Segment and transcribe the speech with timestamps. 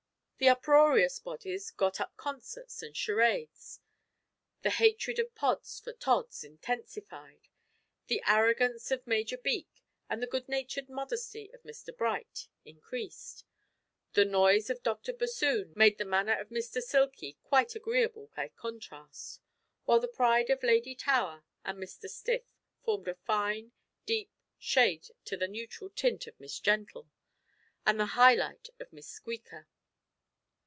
[0.43, 3.79] The uproarious bodies got up concerts and charades.
[4.63, 7.47] The hatred of Pods for Tods intensified.
[8.07, 13.45] The arrogance of Major Beak, and the good natured modesty of Mr Bright, increased.
[14.13, 19.41] The noise of Dr Bassoon made the manner of Mr Silky quite agreeable by contrast,
[19.85, 22.45] while the pride of Lady Tower and Mr Stiff
[22.83, 23.73] formed a fine,
[24.07, 27.11] deep shade to the neutral tint of Miss Gentle,
[27.85, 29.67] and the high light of Miss Squeaker.